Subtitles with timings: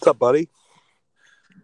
[0.00, 0.48] What's up, buddy?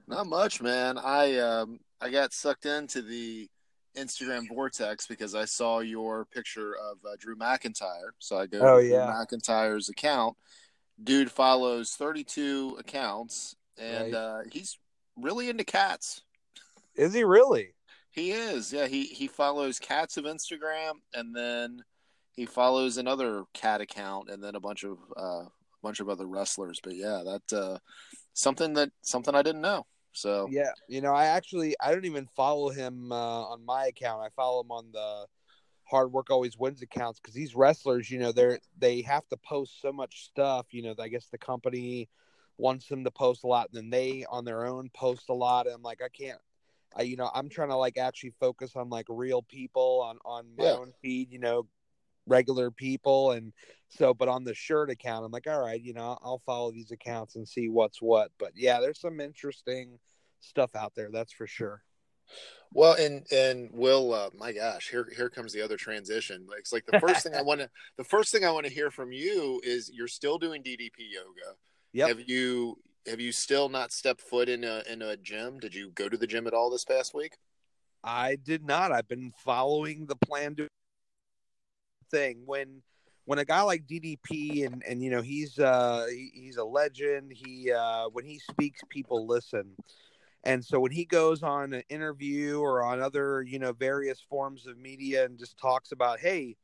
[0.07, 0.99] Not much, man.
[0.99, 3.49] I um I got sucked into the
[3.97, 8.11] Instagram vortex because I saw your picture of uh, Drew McIntyre.
[8.19, 9.07] So I go Oh, to yeah.
[9.27, 10.37] Drew McIntyre's account.
[11.03, 14.15] Dude follows 32 accounts, and Right.
[14.15, 14.79] uh, he's
[15.17, 16.21] really into cats.
[16.95, 17.73] Is he really?
[18.11, 18.87] He is, yeah.
[18.87, 21.83] He he follows cats of Instagram, and then
[22.33, 25.45] he follows another cat account, and then a bunch of uh,
[25.83, 26.81] bunch of other wrestlers.
[26.83, 27.79] But yeah, that uh,
[28.35, 29.87] something that something I didn't know.
[30.13, 30.73] So Yeah.
[30.89, 34.23] You know, I actually I don't even follow him uh, on my account.
[34.23, 35.27] I follow him on the
[35.85, 39.81] Hard Work Always Wins accounts because these wrestlers, you know, they're they have to post
[39.81, 40.67] so much stuff.
[40.71, 42.09] You know, I guess the company
[42.59, 45.67] wants them to post a lot, and then they on their own post a lot.
[45.67, 46.39] And I'm like, I can't.
[46.97, 50.47] I, you know, I'm trying to like actually focus on like real people on on
[50.57, 50.73] my Yeah.
[50.73, 51.31] own feed.
[51.31, 51.67] You know,
[52.27, 53.53] regular people, and
[53.89, 54.15] so.
[54.15, 57.37] But on the shirt account, I'm like, all right, you know, I'll follow these accounts
[57.37, 58.31] and see what's what.
[58.39, 59.99] But yeah, there's some interesting
[60.41, 61.11] stuff out there.
[61.13, 61.83] That's for sure.
[62.73, 66.47] Well, and and Will, uh, my gosh, here here comes the other transition.
[66.49, 68.73] Like, It's like the first thing I want to the first thing I want to
[68.73, 71.57] hear from you is you're still doing DDP yoga.
[71.93, 72.09] Yep.
[72.09, 75.59] Have you have you still not stepped foot in a in a gym?
[75.59, 77.37] Did you go to the gym at all this past week?
[78.03, 78.93] I did not.
[78.93, 80.69] I've been following the plan to
[82.11, 82.83] thing when
[83.27, 87.33] when a guy like DDP and and you know he's uh he, he's a legend.
[87.33, 89.73] He uh when he speaks, people listen.
[90.45, 94.67] And so when he goes on an interview or on other you know various forms
[94.67, 96.57] of media and just talks about, hey,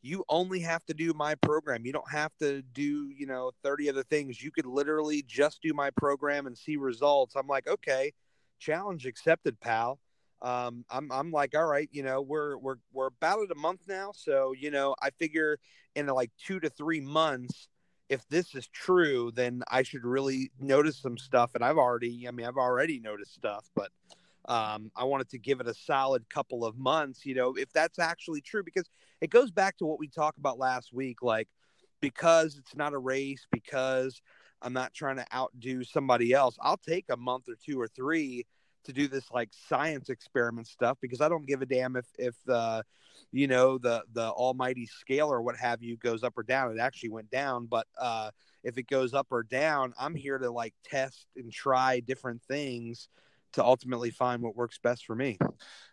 [0.00, 1.84] you only have to do my program.
[1.84, 4.40] You don't have to do you know thirty other things.
[4.42, 7.34] You could literally just do my program and see results.
[7.34, 8.12] I'm like, okay,
[8.60, 9.98] challenge accepted, pal
[10.42, 13.80] um i'm i'm like all right you know we're we're we're about at a month
[13.88, 15.58] now so you know i figure
[15.94, 17.68] in like 2 to 3 months
[18.08, 22.30] if this is true then i should really notice some stuff and i've already i
[22.30, 23.90] mean i've already noticed stuff but
[24.48, 27.98] um i wanted to give it a solid couple of months you know if that's
[27.98, 28.88] actually true because
[29.20, 31.48] it goes back to what we talked about last week like
[32.00, 34.20] because it's not a race because
[34.60, 38.44] i'm not trying to outdo somebody else i'll take a month or two or three
[38.86, 42.34] to do this like science experiment stuff because I don't give a damn if if
[42.44, 42.84] the
[43.32, 46.72] you know the the almighty scale or what have you goes up or down.
[46.72, 48.30] It actually went down, but uh
[48.64, 53.08] if it goes up or down, I'm here to like test and try different things
[53.52, 55.38] to ultimately find what works best for me.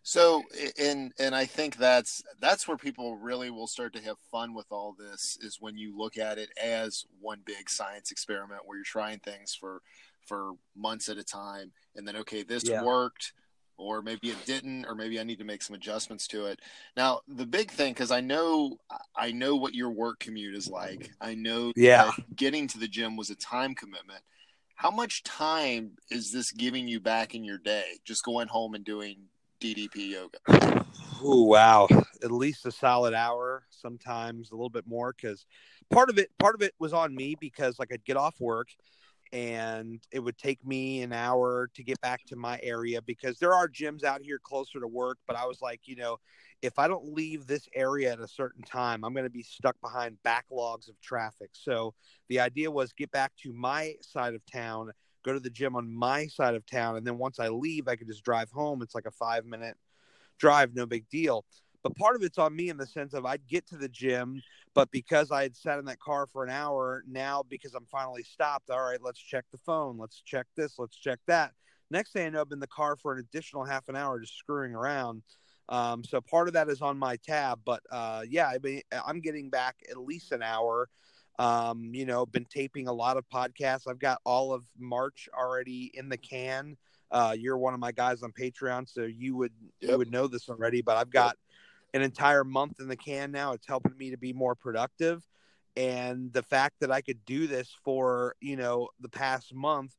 [0.02, 0.44] So,
[0.78, 4.66] and and I think that's that's where people really will start to have fun with
[4.70, 8.84] all this is when you look at it as one big science experiment where you're
[8.84, 9.82] trying things for
[10.26, 12.84] for months at a time, and then okay, this Yeah.
[12.84, 13.34] worked,
[13.78, 16.60] or maybe it didn't, or maybe I need to make some adjustments to it.
[16.96, 18.78] Now, the big thing, because I know
[19.16, 21.12] I know what your work commute is like.
[21.20, 22.12] I know Yeah.
[22.36, 24.22] getting to the gym was a time commitment.
[24.76, 28.00] How much time is this giving you back in your day?
[28.04, 29.30] Just going home and doing
[29.62, 30.40] DDP yoga.
[31.26, 31.88] Oh wow,
[32.24, 35.46] at least a solid hour, sometimes a little bit more cuz
[35.90, 38.70] part of it part of it was on me because like I'd get off work
[39.34, 43.54] and it would take me an hour to get back to my area because there
[43.54, 46.18] are gyms out here closer to work but i was like you know
[46.62, 49.76] if i don't leave this area at a certain time i'm going to be stuck
[49.82, 51.50] behind backlogs of traffic.
[51.54, 51.96] So
[52.30, 54.92] the idea was get back to my side of town
[55.26, 57.96] go to the gym on my side of town and then once i leave i
[57.96, 58.84] could just drive home.
[58.84, 59.76] It's like a five minute
[60.38, 61.44] drive no big deal
[61.84, 64.42] but part of it's on me in the sense of i'd get to the gym
[64.74, 68.24] but because I had sat in that car for an hour, now because I'm finally
[68.24, 71.52] stopped, all right, let's check the phone, let's check this, let's check that.
[71.92, 74.38] Next thing I know, I'm in the car for an additional half an hour just
[74.38, 75.22] screwing around.
[75.70, 79.22] Um, so part of that is on my tab, but uh, yeah, I mean, I'm
[79.22, 80.90] getting back at least an hour.
[81.40, 83.88] Um, you know, been taping a lot of podcasts.
[83.88, 86.78] I've got all of March already in the can.
[87.10, 90.50] Uh, you're one of my guys on Patreon, so you would you would know this
[90.50, 90.82] already.
[90.82, 91.38] But I've got
[91.94, 93.54] an entire month in the can now.
[93.54, 95.24] It's helping me to be more productive.
[95.76, 99.94] And the fact that I could do this for, you know, the past month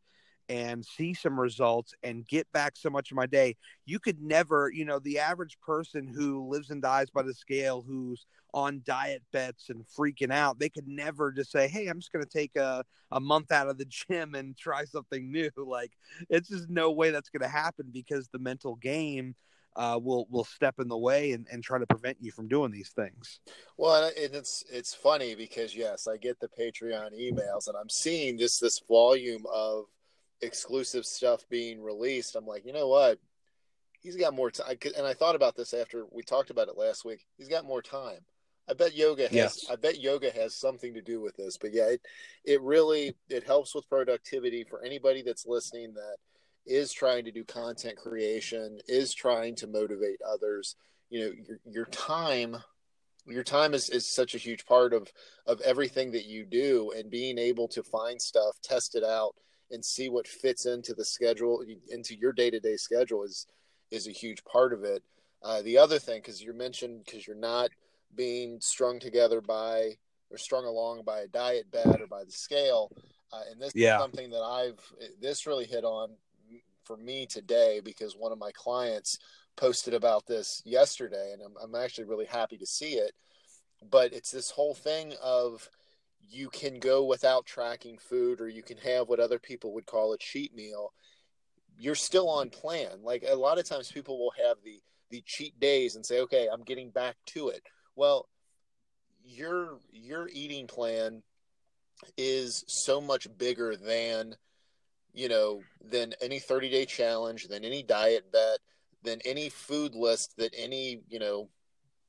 [0.48, 3.56] and see some results and get back so much of my day,
[3.86, 7.82] you could never, you know, the average person who lives and dies by the scale,
[7.86, 12.12] who's on diet bets and freaking out, they could never just say, Hey, I'm just
[12.12, 15.50] going to take a, a month out of the gym and try something new.
[15.56, 15.92] Like,
[16.30, 19.34] it's just no way that's going to happen because the mental game
[19.76, 22.70] uh, will will step in the way and, and try to prevent you from doing
[22.70, 23.40] these things.
[23.76, 28.36] Well, and it's it's funny because yes, I get the Patreon emails, and I'm seeing
[28.36, 29.84] this this volume of
[30.40, 32.36] exclusive stuff being released.
[32.36, 33.18] I'm like, you know what?
[34.00, 37.04] He's got more time, and I thought about this after we talked about it last
[37.04, 37.26] week.
[37.38, 38.20] He's got more time.
[38.68, 39.32] I bet yoga has.
[39.32, 39.66] Yes.
[39.70, 41.58] I bet yoga has something to do with this.
[41.58, 42.00] But yeah, it
[42.44, 46.16] it really it helps with productivity for anybody that's listening that
[46.66, 50.76] is trying to do content creation, is trying to motivate others.
[51.10, 52.56] You know, your your time
[53.26, 55.10] your time is, is such a huge part of
[55.46, 59.34] of everything that you do and being able to find stuff test it out
[59.70, 63.46] and see what fits into the schedule into your day-to-day schedule is
[63.90, 65.02] is a huge part of it
[65.42, 67.70] uh, the other thing because you mentioned because you're not
[68.14, 69.90] being strung together by
[70.30, 72.90] or strung along by a diet bet or by the scale
[73.32, 73.96] uh, and this yeah.
[73.96, 74.80] is something that i've
[75.20, 76.10] this really hit on
[76.84, 79.18] for me today because one of my clients
[79.56, 83.12] posted about this yesterday, and I'm, I'm actually really happy to see it.
[83.90, 85.68] But it's this whole thing of
[86.26, 90.12] you can go without tracking food, or you can have what other people would call
[90.12, 90.92] a cheat meal.
[91.76, 93.02] You're still on plan.
[93.02, 96.48] Like a lot of times, people will have the the cheat days and say, "Okay,
[96.50, 97.62] I'm getting back to it."
[97.94, 98.28] Well,
[99.24, 101.22] your your eating plan
[102.16, 104.36] is so much bigger than
[105.14, 108.58] you know than any 30 day challenge than any diet bet
[109.02, 111.48] than any food list that any you know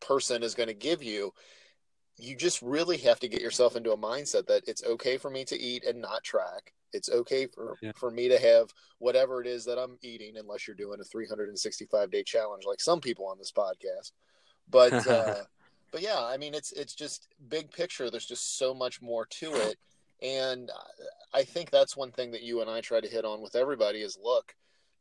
[0.01, 1.31] person is going to give you
[2.17, 5.43] you just really have to get yourself into a mindset that it's okay for me
[5.43, 6.73] to eat and not track.
[6.93, 7.91] It's okay for, yeah.
[7.93, 12.09] for me to have whatever it is that i'm eating unless you're doing a 365
[12.09, 14.11] day challenge like some people on this podcast.
[14.69, 15.43] But uh,
[15.91, 18.09] but yeah i mean it's it's just big picture.
[18.09, 19.77] There's just so much more to it
[20.21, 20.71] and
[21.33, 24.01] i think that's one thing that you and i try to hit on with everybody
[24.01, 24.55] is look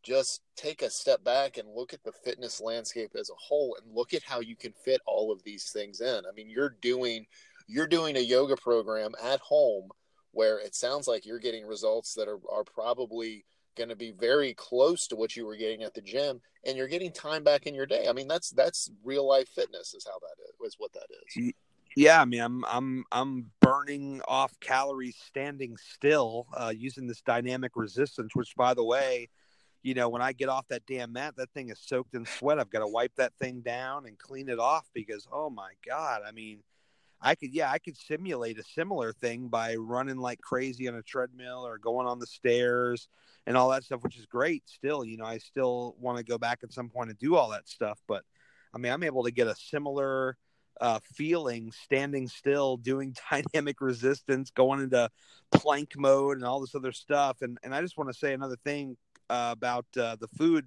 [0.04, 3.94] just take a step back and look at the fitness landscape as a whole and
[3.94, 6.22] look at how you can fit all of these things in.
[6.28, 7.26] I mean, you're doing
[7.66, 9.88] you're doing a yoga program at home
[10.32, 13.46] where it sounds like you're getting results that are, are probably
[13.76, 16.88] going to be very close to what you were getting at the gym and you're
[16.88, 18.06] getting time back in your day.
[18.08, 21.54] I mean, that's that's real life fitness is how that is, is what that is.
[21.96, 27.72] Yeah, I mean, I'm I'm I'm burning off calories standing still uh, using this dynamic
[27.76, 29.28] resistance, which, by the way,
[29.82, 32.58] you know, when I get off that damn mat, that thing is soaked in sweat.
[32.58, 36.22] I've got to wipe that thing down and clean it off because, oh my God,
[36.26, 36.60] I mean,
[37.20, 41.02] I could, yeah, I could simulate a similar thing by running like crazy on a
[41.02, 43.08] treadmill or going on the stairs
[43.46, 45.04] and all that stuff, which is great still.
[45.04, 47.68] You know, I still want to go back at some point and do all that
[47.68, 48.00] stuff.
[48.08, 48.24] But
[48.74, 50.36] I mean, I'm able to get a similar
[50.80, 55.10] uh, feeling standing still, doing dynamic resistance, going into
[55.52, 57.42] plank mode and all this other stuff.
[57.42, 58.96] And, and I just want to say another thing
[59.30, 60.66] uh, about uh, the food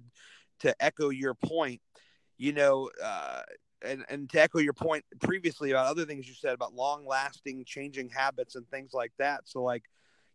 [0.60, 1.80] to echo your point.
[2.40, 3.42] You know, uh,
[3.82, 7.64] and and to echo your point previously about other things you said about long lasting
[7.64, 9.42] changing habits and things like that.
[9.44, 9.84] So like,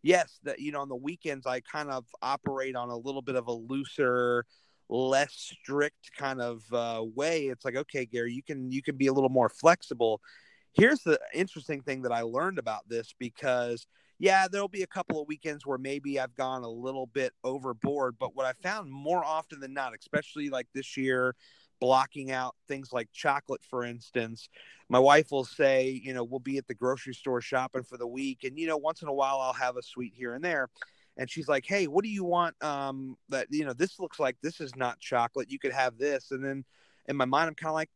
[0.02, 3.36] yes, that you know on the weekends I kind of operate on a little bit
[3.36, 4.44] of a looser
[4.88, 9.06] less strict kind of uh, way it's like okay gary you can you can be
[9.06, 10.20] a little more flexible
[10.74, 13.86] here's the interesting thing that i learned about this because
[14.18, 18.16] yeah, there'll be a couple of weekends where maybe I've gone a little bit overboard.
[18.18, 21.34] But what I found more often than not, especially like this year,
[21.80, 24.48] blocking out things like chocolate, for instance,
[24.88, 28.06] my wife will say, you know, we'll be at the grocery store shopping for the
[28.06, 28.44] week.
[28.44, 30.68] And, you know, once in a while I'll have a sweet here and there.
[31.16, 32.60] And she's like, hey, what do you want?
[32.62, 35.50] Um, that, you know, this looks like this is not chocolate.
[35.50, 36.30] You could have this.
[36.32, 36.64] And then
[37.08, 37.90] in my mind, I'm kind of like,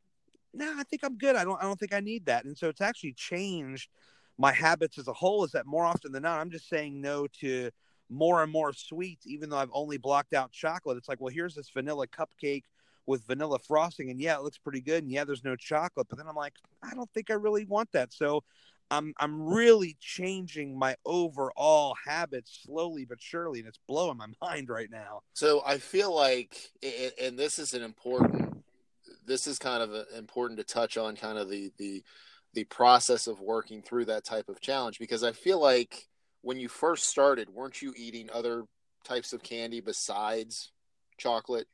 [0.54, 1.36] no, nah, I think I'm good.
[1.36, 2.44] I don't, I don't think I need that.
[2.44, 3.90] And so it's actually changed
[4.38, 7.26] my habits as a whole is that more often than not, I'm just saying no
[7.40, 7.70] to
[8.08, 10.96] more and more sweets, even though I've only blocked out chocolate.
[10.96, 12.62] It's like, well, here's this vanilla cupcake
[13.06, 16.06] with vanilla frosting, and yeah, it looks pretty good, and yeah, there's no chocolate.
[16.08, 18.12] But then I'm like, I don't think I really want that.
[18.12, 18.44] So
[18.90, 24.68] I'm I'm really changing my overall habits slowly but surely, and it's blowing my mind
[24.68, 25.20] right now.
[25.34, 26.56] So I feel like,
[27.20, 28.64] and this is an important,
[29.26, 32.02] this is kind of important to touch on, kind of the the
[32.54, 36.06] the process of working through that type of challenge because I feel like
[36.40, 38.64] when you first started, weren't you eating other
[39.04, 40.72] types of candy besides
[41.18, 41.66] chocolate?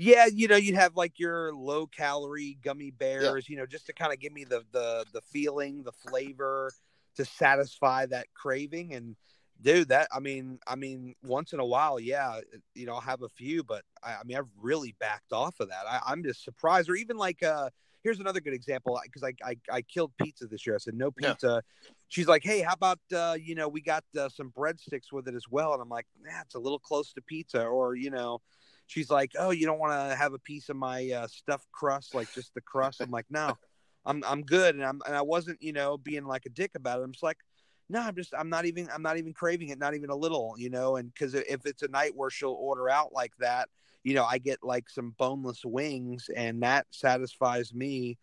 [0.00, 3.52] Yeah, you know, you'd have like your low calorie gummy bears, yeah.
[3.52, 6.72] you know, just to kind of give me the the the feeling, the flavor
[7.16, 9.16] to satisfy that craving and
[9.60, 12.38] dude that i mean i mean once in a while yeah
[12.76, 15.68] you know i'll have a few but i, I mean i've really backed off of
[15.68, 17.68] that I, am just surprised or even like uh
[18.02, 20.76] here's another good example because I, I, I killed pizza this year.
[20.76, 21.62] I said no pizza.
[21.62, 21.90] Yeah.
[22.08, 25.34] She's like, hey, how about uh, you know we got uh, some breadsticks with it
[25.34, 28.40] as well, and I'm like, nah, it's a little close to pizza, or you know.
[28.88, 32.14] She's like, "Oh, you don't want to have a piece of my uh, stuffed crust,
[32.14, 33.58] like just the crust." I'm like, "No,
[34.04, 37.00] I'm I'm good," and I'm and I wasn't, you know, being like a dick about
[37.00, 37.04] it.
[37.04, 37.38] I'm just like,
[37.88, 40.54] "No, I'm just I'm not even I'm not even craving it, not even a little,
[40.58, 43.68] you know." And because if it's a night where she'll order out like that,
[44.04, 48.18] you know, I get like some boneless wings and that satisfies me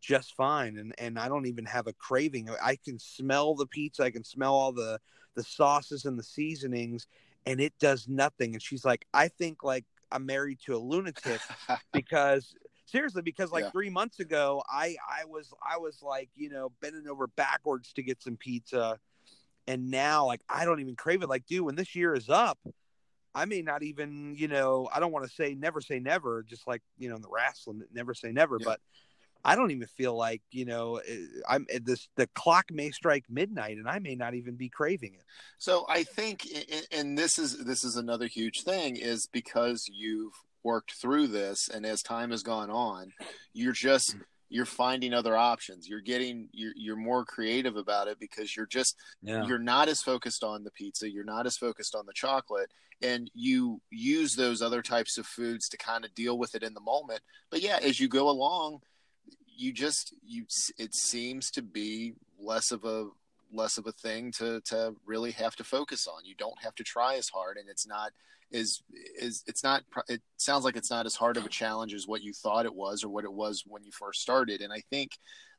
[0.00, 2.48] just fine and and I don't even have a craving.
[2.62, 5.00] I can smell the pizza, I can smell all the
[5.34, 7.06] the sauces and the seasonings
[7.46, 11.40] and it does nothing and she's like I think like I'm married to a lunatic
[11.92, 12.54] because
[12.86, 13.70] seriously because like yeah.
[13.70, 18.02] 3 months ago I I was I was like, you know, bending over backwards to
[18.02, 18.98] get some pizza
[19.66, 22.58] and now like I don't even crave it like dude when this year is up
[23.34, 26.66] I may not even, you know, I don't want to say never say never, just
[26.66, 28.64] like, you know, in the wrestling, never say never, yeah.
[28.64, 28.80] but
[29.44, 31.16] I don't even feel like you know eh,
[31.48, 35.14] I'm eh, this the clock may strike midnight and I may not even be craving
[35.14, 35.24] it.
[35.58, 36.46] So I think,
[36.92, 41.86] and this is this is another huge thing, is because you've worked through this, and
[41.86, 43.12] as time has gone on,
[43.52, 44.16] you're just
[44.50, 45.88] you're finding other options.
[45.88, 49.46] You're getting you're you're more creative about it because you're just yeah.
[49.46, 52.70] you're not as focused on the pizza, you're not as focused on the chocolate,
[53.00, 56.74] and you use those other types of foods to kind of deal with it in
[56.74, 57.20] the moment.
[57.50, 58.80] But yeah, as you go along
[59.56, 60.44] you just you
[60.78, 63.08] it seems to be less of a
[63.52, 66.24] less of a thing to to really have to focus on.
[66.24, 68.12] You don't have to try as hard, and it's not
[68.50, 68.82] is
[69.18, 72.22] is it's not it sounds like it's not as hard of a challenge as what
[72.22, 75.12] you thought it was or what it was when you first started and i think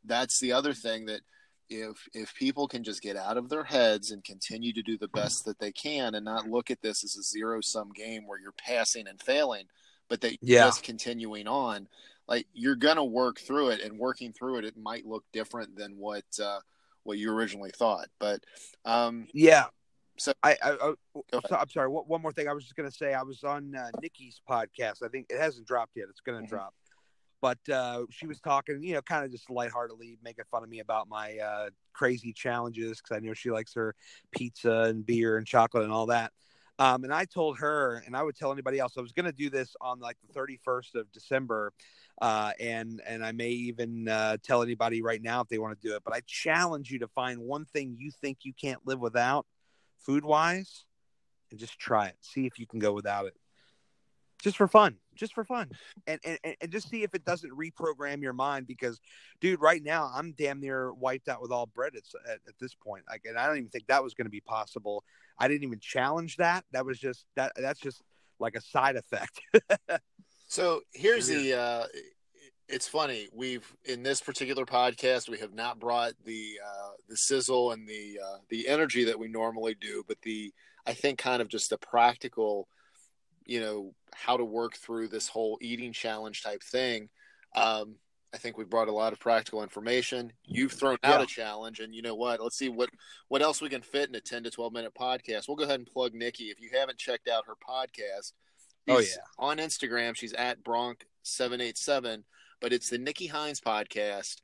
[0.04, 1.22] that's the other thing that
[1.70, 5.08] if if people can just get out of their heads and continue to do the
[5.08, 8.40] best that they can and not look at this as a zero sum game where
[8.40, 9.66] you're passing and failing
[10.10, 10.66] but that yeah.
[10.66, 11.88] just continuing on
[12.32, 15.98] like you're gonna work through it, and working through it, it might look different than
[15.98, 16.60] what uh,
[17.04, 18.08] what you originally thought.
[18.22, 18.40] But
[18.86, 19.66] um, yeah,
[20.18, 21.90] so I, I, I I'm sorry.
[21.90, 25.04] One, one more thing, I was just gonna say, I was on uh, Nikki's podcast.
[25.04, 26.08] I think it hasn't dropped yet.
[26.10, 26.48] It's gonna mm-hmm.
[26.48, 26.74] drop.
[27.42, 30.80] But uh, she was talking, you know, kind of just lightheartedly making fun of me
[30.80, 33.94] about my uh, crazy challenges because I know she likes her
[34.32, 36.32] pizza and beer and chocolate and all that.
[36.80, 39.32] Um, and I told her, and I would tell anybody else, I was going to
[39.32, 41.74] do this on like the 31st of December
[42.22, 45.88] uh, and and I may even uh, tell anybody right now if they want to
[45.88, 46.04] do it.
[46.06, 49.48] But I challenge you to find one thing you think you can't live without,
[50.00, 50.86] food wise,
[51.50, 52.16] and just try it.
[52.22, 53.34] See if you can go without it,
[54.40, 55.72] just for fun, just for fun,
[56.06, 58.68] and and and just see if it doesn't reprogram your mind.
[58.68, 59.00] Because,
[59.40, 63.04] dude, right now I'm damn near wiped out with all bread at, at, this point.
[63.10, 65.04] Like, and I don't even think that was going to be possible.
[65.40, 66.66] I didn't even challenge that.
[66.72, 67.54] That was just that.
[67.56, 68.04] That's just
[68.40, 69.42] like a side effect.
[70.52, 71.54] So here's the.
[71.58, 71.86] Uh,
[72.68, 73.30] it's funny.
[73.32, 78.20] We've in this particular podcast, we have not brought the uh, the sizzle and the
[78.22, 80.54] uh, the energy that we normally do, but the
[80.86, 82.68] I think kind of just the practical,
[83.46, 87.08] you know, how to work through this whole eating challenge type thing.
[87.56, 87.96] Um,
[88.34, 90.34] I think we brought a lot of practical information.
[90.44, 91.24] You've thrown out yeah.
[91.24, 92.42] a challenge, and you know what?
[92.42, 92.90] Let's see what
[93.30, 95.48] what else we can fit in a ten to twelve minute podcast.
[95.48, 96.46] We'll go ahead and plug Nikki.
[96.50, 98.34] If you haven't checked out her podcast,
[98.88, 99.08] oh yeah.
[99.38, 102.24] On Instagram, she's at Bronk seven eight seven,
[102.60, 104.38] but it's the Nikki Hines podcast,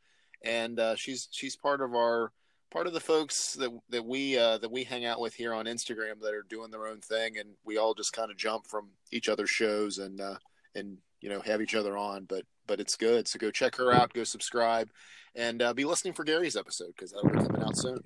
[0.43, 2.31] and uh, she's she's part of our
[2.71, 5.65] part of the folks that that we uh, that we hang out with here on
[5.65, 8.89] Instagram that are doing their own thing, and we all just kind of jump from
[9.11, 10.37] each other's shows and uh,
[10.75, 12.25] and you know have each other on.
[12.25, 14.89] But but it's good, so go check her out, go subscribe,
[15.35, 18.03] and uh, be listening for Gary's episode because that'll be coming out soon.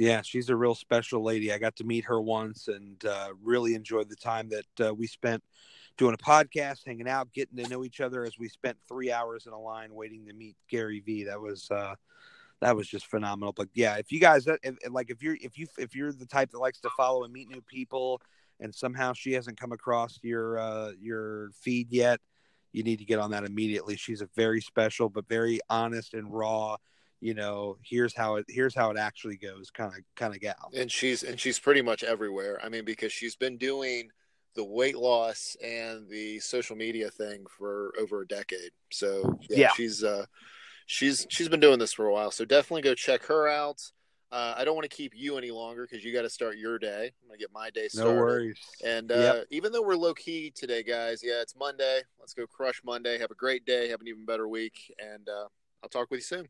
[0.00, 1.52] Yeah, she's a real special lady.
[1.52, 5.06] I got to meet her once and uh, really enjoyed the time that uh, we
[5.06, 5.44] spent
[5.98, 9.44] doing a podcast, hanging out, getting to know each other as we spent three hours
[9.46, 11.24] in a line waiting to meet Gary Vee.
[11.24, 11.96] That was uh,
[12.62, 13.52] that was just phenomenal.
[13.52, 16.50] But yeah, if you guys if, like if you're if you if you're the type
[16.52, 18.22] that likes to follow and meet new people,
[18.58, 22.20] and somehow she hasn't come across your uh, your feed yet,
[22.72, 23.96] you need to get on that immediately.
[23.96, 26.78] She's a very special but very honest and raw
[27.20, 30.70] you know here's how it here's how it actually goes kind of kind of gal
[30.74, 34.08] and she's and she's pretty much everywhere i mean because she's been doing
[34.56, 39.70] the weight loss and the social media thing for over a decade so yeah, yeah.
[39.76, 40.24] she's uh
[40.86, 43.80] she's she's been doing this for a while so definitely go check her out
[44.32, 46.78] uh, I don't want to keep you any longer because you got to start your
[46.78, 47.10] day.
[47.20, 48.14] I'm gonna get my day started.
[48.14, 48.60] No worries.
[48.84, 49.46] And uh, yep.
[49.50, 52.02] even though we're low key today, guys, yeah, it's Monday.
[52.20, 53.18] Let's go crush Monday.
[53.18, 53.88] Have a great day.
[53.88, 54.94] Have an even better week.
[55.00, 55.48] And uh,
[55.82, 56.48] I'll talk with you soon.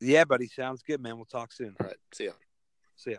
[0.00, 0.48] Yeah, buddy.
[0.48, 1.16] Sounds good, man.
[1.16, 1.74] We'll talk soon.
[1.80, 1.96] All right.
[2.12, 2.32] See ya.
[2.96, 3.18] See ya.